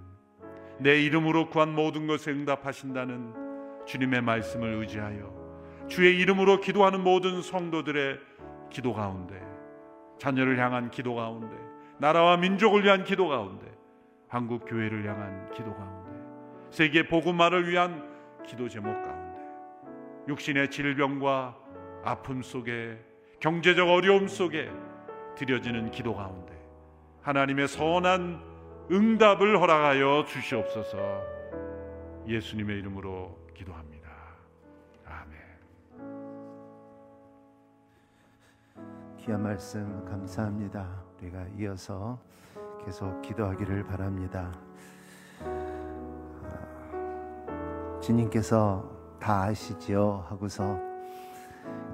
[0.80, 8.18] 내 이름으로 구한 모든 것에 응답하신다는 주님의 말씀을 의지하여 주의 이름으로 기도하는 모든 성도들의
[8.68, 9.40] 기도 가운데
[10.18, 11.55] 자녀를 향한 기도 가운데
[11.99, 13.66] 나라와 민족을 위한 기도 가운데
[14.28, 16.11] 한국 교회를 향한 기도 가운데
[16.70, 18.11] 세계 복음화를 위한
[18.45, 19.38] 기도 제목 가운데
[20.26, 21.57] 육신의 질병과
[22.03, 23.12] 아픔 속에
[23.43, 24.70] 경제적 어려움 속에
[25.34, 26.57] 드려지는 기도 가운데
[27.22, 28.40] 하나님의 선한
[28.88, 30.97] 응답을 허락하여 주시옵소서
[32.28, 34.09] 예수님의 이름으로 기도합니다.
[35.05, 35.40] 아멘.
[39.18, 41.03] 귀한 말씀 감사합니다.
[41.18, 42.20] 우리가 이어서
[42.84, 44.53] 계속 기도하기를 바랍니다.
[48.01, 48.88] 주님께서
[49.18, 50.91] 다 아시지요 하고서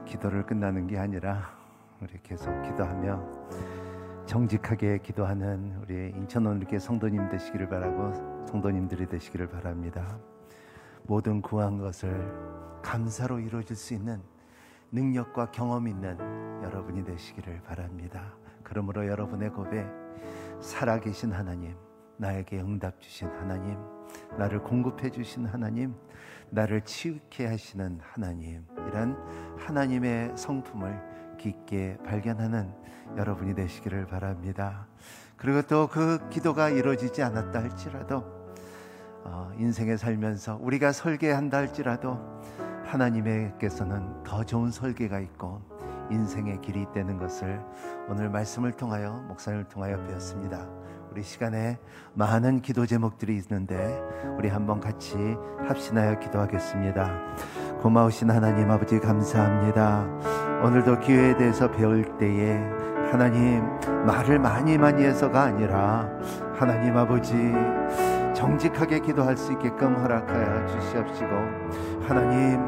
[0.04, 1.56] 기도를 끝나는 게 아니라
[2.00, 8.12] 우리 계속 기도하며 정직하게 기도하는 우리 인천 온누리 성도님 되시기를 바라고
[8.46, 10.18] 성도님들이 되시기를 바랍니다.
[11.04, 12.30] 모든 구한 것을
[12.82, 14.22] 감사로 이루어질 수 있는
[14.92, 16.18] 능력과 경험 있는
[16.62, 18.34] 여러분이 되시기를 바랍니다.
[18.62, 19.86] 그러므로 여러분의 고백
[20.60, 21.74] 살아계신 하나님,
[22.18, 23.78] 나에게 응답 주신 하나님,
[24.36, 25.94] 나를 공급해 주신 하나님,
[26.50, 29.16] 나를 치유케 하시는 하나님, 이런
[29.58, 32.72] 하나님의 성품을 깊게 발견하는
[33.16, 34.86] 여러분이 되시기를 바랍니다.
[35.36, 38.24] 그리고 또 그 기도가 이루어지지 않았다 할지라도
[39.24, 42.18] 어, 인생에 살면서 우리가 설계한다 할지라도
[42.84, 45.60] 하나님께서는 더 좋은 설계가 있고
[46.10, 47.60] 인생의 길이 있다는 것을
[48.08, 50.66] 오늘 말씀을 통하여 목사님을 통하여 배웠습니다.
[51.10, 51.78] 우리 시간에
[52.14, 54.00] 많은 기도 제목들이 있는데
[54.36, 55.16] 우리 한번 같이
[55.66, 57.10] 합신하여 기도하겠습니다.
[57.80, 60.06] 고마우신 하나님 아버지 감사합니다.
[60.62, 62.56] 오늘도 기회에 대해서 배울 때에
[63.10, 63.62] 하나님
[64.04, 66.08] 말을 많이 많이 해서가 아니라
[66.54, 67.34] 하나님 아버지
[68.34, 71.30] 정직하게 기도할 수 있게끔 허락하여 주시옵시고
[72.06, 72.60] 하나님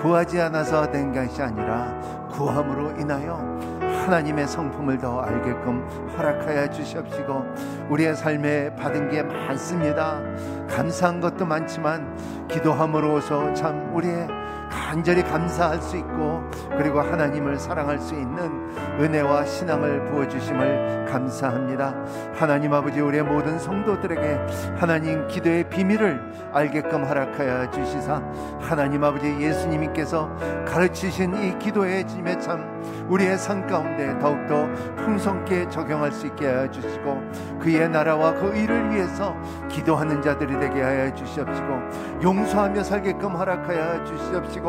[0.00, 1.98] 구하지 않아서 된 것이 아니라
[2.30, 3.73] 구함으로 인하여
[4.04, 5.82] 하나님의 성품을 더 알게끔
[6.16, 7.42] 허락하여 주시옵시고
[7.88, 10.20] 우리의 삶에 받은 게 많습니다.
[10.68, 12.14] 감사한 것도 많지만
[12.48, 14.28] 기도함으로써 참 우리의
[14.74, 16.42] 간절히 감사할 수 있고
[16.76, 18.68] 그리고 하나님을 사랑할 수 있는
[19.00, 21.94] 은혜와 신앙을 부어 주심을 감사합니다.
[22.34, 28.22] 하나님 아버지 우리의 모든 성도들에게 하나님 기도의 비밀을 알게끔 허락하여 주시사
[28.60, 30.28] 하나님 아버지 예수님께서
[30.66, 32.74] 가르치신 이 기도의 짐에 참
[33.08, 34.66] 우리의 삶 가운데 더욱더
[34.96, 37.22] 풍성케 적용할 수 있게 하여 주시고
[37.60, 39.36] 그의 나라와 그 일을 위해서
[39.68, 44.63] 기도하는 자들이 되게 하여 주시옵시고 용서하며 살게끔 허락하여 주시옵시고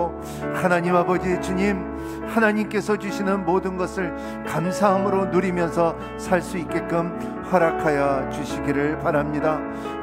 [0.54, 1.96] 하나님 아버지 주님
[2.28, 4.14] 하나님께서 주시는 모든 것을
[4.46, 7.18] 감사함으로 누리면서 살 수 있게끔
[7.52, 9.60] 허락하여 주시기를 바랍니다.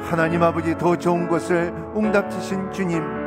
[0.09, 3.22] 하나님 아버지 더 좋은 것을 응답 주신 주님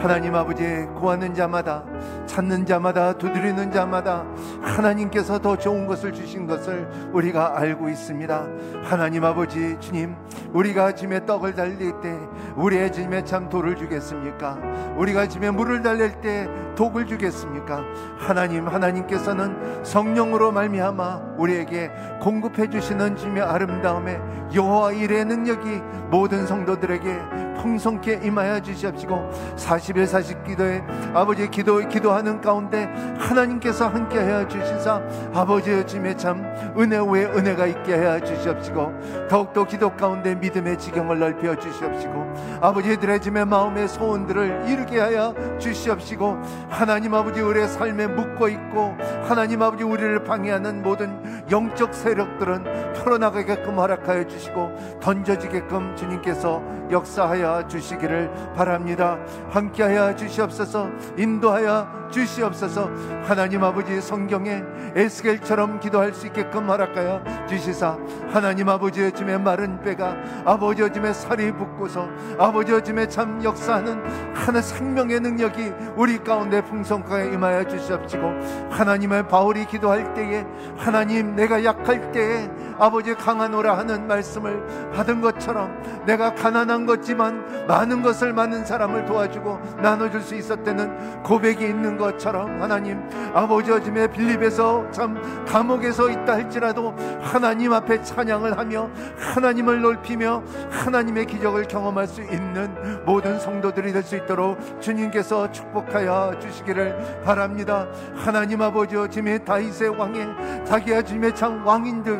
[0.00, 0.64] 하나님 아버지
[0.98, 1.84] 구하는 자마다
[2.24, 4.24] 찾는 자마다 두드리는 자마다
[4.62, 8.46] 하나님께서 더 좋은 것을 주신 것을 우리가 알고 있습니다.
[8.82, 10.16] 하나님 아버지 주님
[10.54, 12.18] 우리가 짐에 떡을 달릴 때
[12.56, 14.58] 우리의 짐에 참 돌을 주겠습니까?
[14.96, 16.48] 우리가 짐에 물을 달릴 때
[16.80, 17.84] 독을 주겠습니까?
[18.16, 21.90] 하나님 하나님께서는 성령으로 말미암아 우리에게
[22.22, 24.18] 공급해 주시는 짐의 아름다움에
[24.54, 30.82] 여호와 일의 능력이 모든 성도들에게 풍성케 임하여 주시옵시고 40일 40 기도에
[31.14, 32.84] 아버지 기도 기도하는 가운데
[33.18, 35.02] 하나님께서 함께 하여 주시사
[35.34, 36.42] 아버지의 짐에 참
[36.78, 43.44] 은혜 위에 은혜가 있게 하여 주시옵시고 더욱더 기도 가운데 믿음의 지경을 넓혀 주시옵시고 아버지들의 짐의
[43.46, 46.38] 마음의 소원들을 이루게 하여 주시옵시고
[46.70, 54.26] 하나님 아버지 우리의 삶에 묻고 있고 하나님 아버지 우리를 방해하는 모든 영적 세력들은 털어나가게끔 허락하여
[54.26, 59.18] 주시고 던져지게끔 주님께서 역사하여 주시기를 바랍니다.
[59.50, 62.90] 함께하여 주시옵소서 인도하여 주시옵소서.
[63.24, 64.62] 하나님 아버지 성경에
[64.94, 67.96] 에스겔처럼 기도할 수 있게끔 허락하여 주시사.
[68.32, 72.08] 하나님 아버지의 짐에 마른 배가 아버지의 짐에 살이 붙고서
[72.38, 80.14] 아버지의 짐에 참 역사하는 하나 생명의 능력이 우리 가운데 풍성하게 임하여 주시옵시고 하나님의 바울이 기도할
[80.14, 80.46] 때에
[80.76, 88.32] 하나님 내가 약할 때에 아버지 강하노라 하는 말씀을 받은 것처럼 내가 가난한 것지만 많은 것을
[88.32, 93.00] 많은 사람을 도와주고 나눠줄 수 있었다는 고백이 있는 것처럼 하나님
[93.32, 101.68] 아버지 어짐에 빌립에서 참 감옥에서 있다 할지라도 하나님 앞에 찬양을 하며 하나님을 넓히며 하나님의 기적을
[101.68, 102.74] 경험할 수 있는
[103.04, 107.86] 모든 성도들이 될 수 있도록 주님께서 축복하여 주시기를 바랍니다.
[108.16, 112.18] 하나님 아버지 어짐에 다윗의 왕에 자기 아짐에 참 왕인들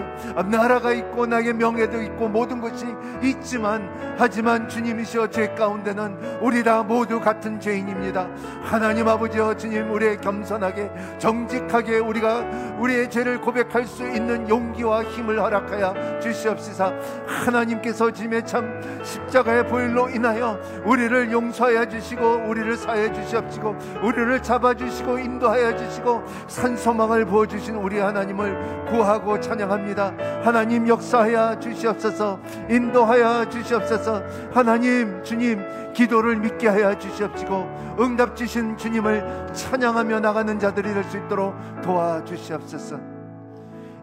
[0.51, 2.85] 나라가 있고 나의 명예도 있고 모든 것이
[3.22, 8.28] 있지만 하지만 주님이시여 죄 가운데는 우리 다 모두 같은 죄인입니다.
[8.62, 12.45] 하나님 아버지여 주님 우리의 겸손하게 정직하게 우리가
[12.79, 16.93] 우리의 죄를 고백할 수 있는 용기와 힘을 허락하여 주시옵시사
[17.27, 25.18] 하나님께서 짐에 참 십자가의 보일로 인하여 우리를 용서하여 주시고 우리를 사해 주시옵시고 우리를 잡아 주시고
[25.18, 30.14] 인도하여 주시고 산소망을 부어 주신 우리 하나님을 구하고 찬양합니다.
[30.43, 35.62] 하나님 역사하여 주시옵소서 인도하여 주시옵소서 하나님 주님
[35.95, 42.99] 기도를 믿게 하여 주시옵시고 응답 주신 주님을 찬양하며 나가는 자들이 될 수 있도록 도와주시옵소서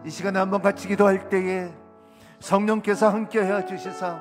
[0.04, 1.72] 이 시간에 한번 같이 기도할 때에
[2.40, 4.20] 성령께서 함께 하여 주시사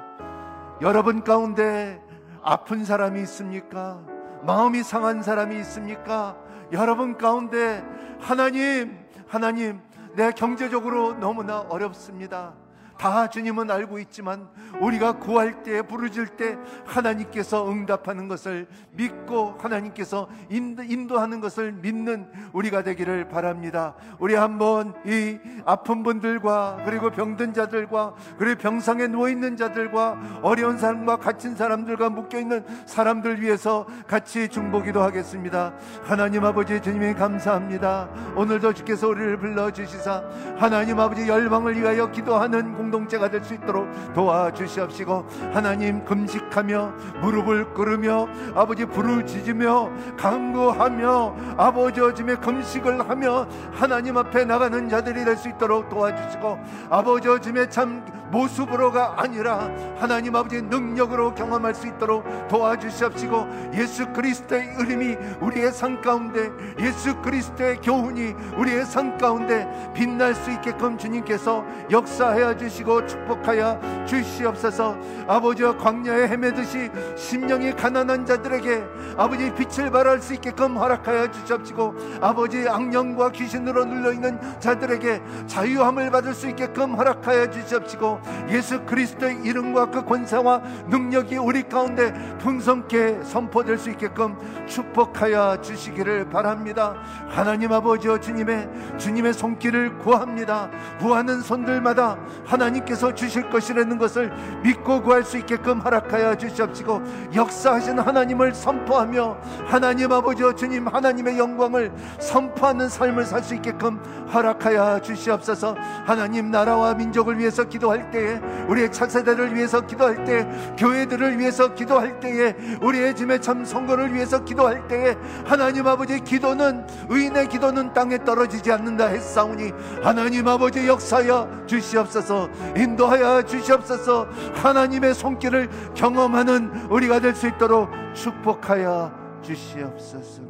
[0.81, 2.01] 여러분 가운데
[2.43, 3.99] 아픈 사람이 있습니까?
[4.43, 6.37] 마음이 상한 사람이 있습니까?
[6.71, 7.83] 여러분 가운데
[8.19, 8.97] 하나님,
[9.27, 9.81] 하나님,
[10.15, 12.53] 내 경제적으로 너무나 어렵습니다.
[12.97, 14.47] 다 주님은 알고 있지만
[14.81, 23.29] 우리가 구할 때 부르질 때 하나님께서 응답하는 것을 믿고 하나님께서 인도하는 것을 믿는 우리가 되기를
[23.29, 23.95] 바랍니다.
[24.19, 31.17] 우리 한번 이 아픈 분들과 그리고 병든 자들과 그리고 병상에 누워 있는 자들과 어려운 사람과
[31.17, 35.73] 갇힌 사람들과 묶여 있는 사람들 위해서 같이 중보기도 하겠습니다.
[36.03, 38.09] 하나님 아버지 주님이 감사합니다.
[38.35, 40.23] 오늘도 주께서 우리를 불러 주시사
[40.57, 48.27] 하나님 아버지 열방을 위하여 기도하는 공 동체가 될 수 있도록 도와주시옵시고 하나님 금식하며 무릎을 꿇으며
[48.55, 55.87] 아버지 불을 지지며 강구하며 아버지 어짐에 금식을 하며 하나님 앞에 나가는 자들이 될 수 있도록
[55.89, 56.59] 도와주시고
[56.89, 59.69] 아버지 어짐에 참 모습으로가 아니라
[59.99, 67.77] 하나님 아버지 능력으로 경험할 수 있도록 도와주시옵시고 예수 그리스도의 의림이 우리의 삶 가운데 예수 그리스도의
[67.77, 74.97] 교훈이 우리의 삶 가운데 빛날 수 있게끔 주님께서 역사하여 주시 고 축복하여 주시옵소서.
[75.27, 78.83] 아버지와 광야에 헤매듯이 심령이 가난한 자들에게
[79.17, 86.47] 아버지 빛을 발할 수 있게끔 허락하여 주시옵시고 아버지 악령과 귀신으로 눌려있는 자들에게 자유함을 받을 수
[86.47, 94.37] 있게끔 허락하여 주시옵시고 예수 그리스도의 이름과 그 권세와 능력이 우리 가운데 풍성케 선포될 수 있게끔
[94.67, 96.95] 축복하여 주시기를 바랍니다.
[97.27, 100.69] 하나님 아버지와 주님의 주님의 손길을 구합니다.
[100.99, 107.01] 구하는 손들마다 하나님 께서 주실 것이라는 것을 믿고 구할 수 있게끔 허락하여 주시옵시고
[107.33, 113.97] 역사하신 하나님을 선포하며 하나님 아버지와 주님 하나님의 영광을 선포하는 삶을 살 수 있게끔
[114.33, 115.75] 허락하여 주시옵소서.
[116.05, 120.47] 하나님 나라와 민족을 위해서 기도할 때에 우리의 차세대를 위해서 기도할 때
[120.77, 125.15] 교회들을 위해서 기도할 때에 우리의 짐의 참 선거를 위해서 기도할 때에
[125.45, 129.71] 하나님 아버지 기도는 의인의 기도는 땅에 떨어지지 않는다 했사오니
[130.03, 140.41] 하나님 아버지 역사여 주시옵소서 인도하여 주시옵소서 하나님의 손길을 경험하는 우리가 될 수 있도록 축복하여 주시옵소서.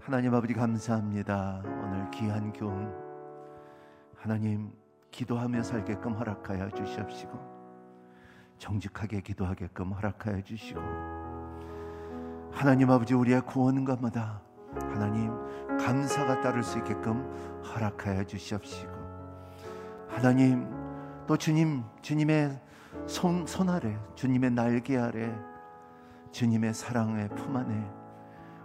[0.00, 1.62] 하나님 아버지 감사합니다.
[1.64, 2.92] 오늘 귀한 교훈
[4.20, 4.72] 하나님
[5.10, 7.32] 기도하며 살게끔 허락하여 주시옵시고
[8.58, 10.80] 정직하게 기도하게끔 허락하여 주시고
[12.52, 14.42] 하나님 아버지 우리의 구원가마다
[14.74, 15.32] 하나님
[15.78, 17.24] 감사가 따를 수 있게끔
[17.64, 18.91] 허락하여 주시옵시고
[20.12, 20.68] 하나님
[21.26, 22.60] 또 주님 주님의
[23.06, 25.34] 손, 손 아래 주님의 날개 아래
[26.30, 27.90] 주님의 사랑의 품 안에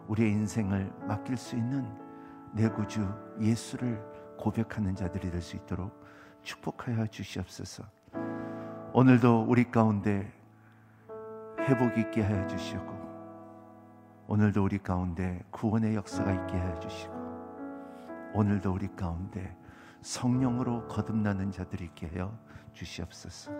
[0.08, 1.88] 우리의 인생을 맡길 수 있는
[2.54, 3.08] 내 구주
[3.40, 4.02] 예수를
[4.38, 5.92] 고백하는 자들이 될 수 있도록
[6.44, 7.84] 축복하여 주시옵소서.
[8.94, 10.32] 오늘도 우리 가운데
[11.62, 12.86] 회복 있게 하여 주시고
[14.28, 17.14] 오늘도 우리 가운데 구원의 역사가 있게 하여 주시고
[18.34, 19.57] 오늘도 우리 가운데
[20.08, 22.38] 성령으로 거듭나는 자들이 있게 하여
[22.74, 23.52] 주시옵소서.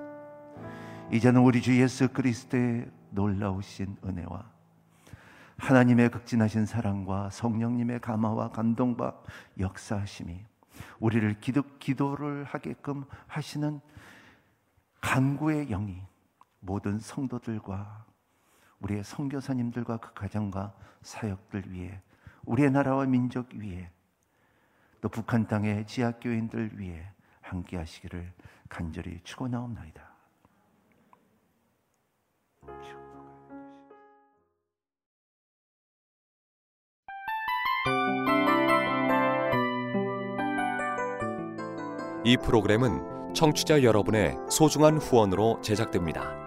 [1.12, 4.50] 이제는 우리 주 예수 그리스도의 놀라우신 은혜와
[5.58, 9.22] 하나님의 극진하신 사랑과 성령님의 감화와 감동과
[9.60, 10.40] 역사하심이
[11.00, 13.82] 우리를 기도, 기도를 하게끔 하시는
[15.02, 16.02] 간구의 영이
[16.60, 18.06] 모든 성도들과
[18.80, 22.02] 우리의 성교사님들과 그 가정과 사역들 위해
[22.46, 23.92] 우리의 나라와 민족 위에
[25.02, 27.04] 또 북한 땅의 지하교인들 위해
[27.42, 28.34] 함께 하시기를
[28.70, 30.08] 간절히 축원하옵나이다.
[42.24, 46.47] 이 프로그램은 청취자 여러분의 소중한 후원으로 제작됩니다.